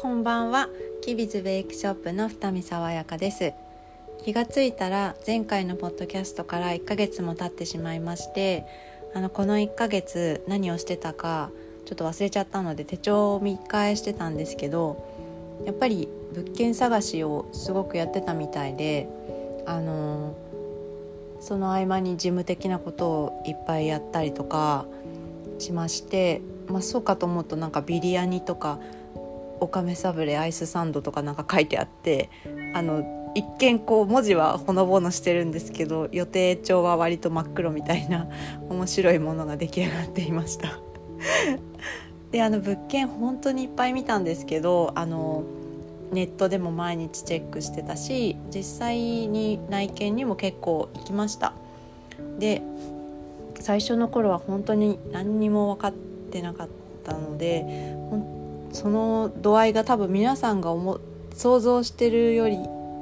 [0.00, 0.68] こんばんは。
[1.02, 3.52] キビズベイクショップの二見爽やかです。
[4.22, 8.64] 気がついたら前回のポッドキャストから1ヶ月も経ってしまいまして
[9.12, 11.50] あのこの1ヶ月何をしてたか
[11.84, 15.04] ちょっと忘れちゃったので手帳を見返してたんですけど
[15.66, 19.08] やっぱり物件探しをすごくやってたみたいで
[19.66, 20.36] あの
[21.40, 24.86] その合間に事務的なことをいっぱいやったりとか
[25.58, 28.78] しまして、まあ、そうかと思うとなんかビリヤニとか
[29.60, 32.30] おかめサブレアイスサンドとかなんか書いてあって
[32.74, 38.28] あの一見こう文字はほのぼのしてるんですけど予定帳は割と真っ黒みたいな
[38.68, 40.78] 面白いものが出来上がっていました。
[42.32, 45.44] であの物件本当にいっぱい見たんですけどあの
[46.12, 51.52] ネットでも毎日チェックしてたし実際に内見にも結構行きました。
[52.38, 52.62] で
[53.60, 55.92] 最初の頃は本当に何にも分かっ
[56.30, 56.68] てなかっ
[57.04, 58.37] たので本
[58.72, 61.00] その度合いが多分皆さんが思
[61.34, 62.58] 想像してるより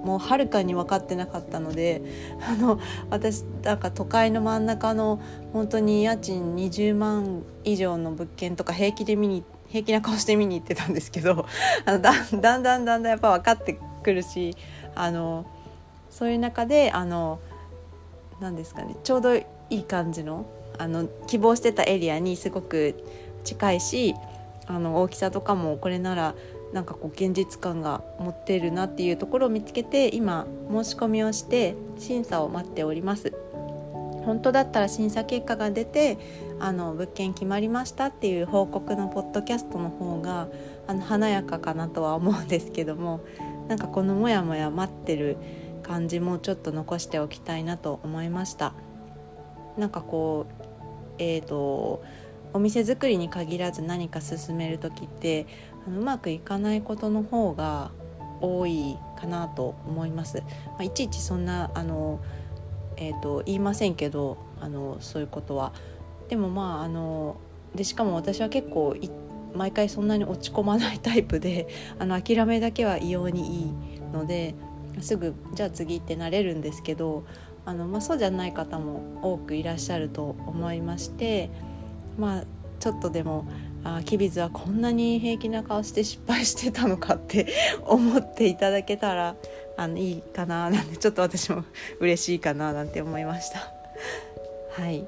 [0.07, 2.01] もうはるかに分かってなかったので
[2.49, 2.79] あの
[3.11, 5.21] 私なんか都会の真ん中の
[5.53, 11.47] 本当に家賃20万以上の物件とか平気で見に平気な顔して見に行ってたんですけど
[11.85, 14.57] あのだんだんだんだんやっぱ分かってくるし
[14.95, 15.45] あの
[16.09, 17.41] そういう中であの
[18.41, 20.47] 何ですかねちょうどいい感じの
[20.79, 23.03] あの希望してたエリアにすごく
[23.45, 24.15] 近いし
[24.67, 26.35] あの大きさとかもこれなら
[26.73, 33.33] なんかこう現実感が持ってるなっていうところを見つけて今申し込みをして審査を待っております。
[34.25, 36.19] 本当だったら審査結果が出て
[36.59, 40.49] あの物件決まりましたっていう報告のポッドキャストの方が
[40.89, 43.21] あの華やかかなとは思うんですけども
[43.69, 45.37] なんかこのモヤモヤ待ってる
[45.85, 48.73] 感じもちょっと残しておきたいなと思いました。
[49.79, 50.65] なんかこう
[51.19, 52.03] えーと
[52.57, 55.47] お店作りに限らず何か進める時って
[55.87, 57.91] あのうまくいかないことの方が
[58.41, 60.39] 多いかなと思います。
[60.41, 62.21] まあ、いちいちそんなあの、
[62.97, 65.73] えーと、言いませんけどあのそういうことは。
[66.29, 67.37] でもまああの
[67.75, 68.97] でしかも私は結構
[69.55, 73.73] 毎回そんなに落ち込まないタイプで あの諦めだけは異様にいい
[74.13, 74.55] ので
[75.01, 77.25] すぐじゃあ次ってなれるんですけど
[77.65, 81.51] あの、まあ、そうじゃない方も多くいらっしゃると思いまして
[82.19, 82.45] まあ
[82.87, 83.45] ちょっとでも
[83.83, 87.49] あキビズはこんなに平気な顔して失敗してたのかって
[87.85, 89.35] 思っていただけたら
[89.77, 91.65] あのいいかななんてちょっと私も
[91.99, 93.73] 嬉しいかななんて思いました。
[94.81, 95.05] はい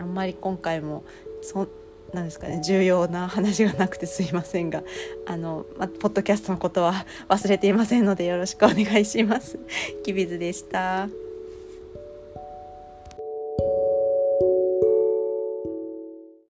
[0.00, 1.04] あんまり今回も
[1.40, 1.68] そ
[2.12, 4.82] なんですかね重要な話がなくてすいませんが
[5.26, 9.56] あの、ま、ポッドキャストのことは忘れていませんのでよろしくお願いします。
[10.02, 11.29] キビズでした。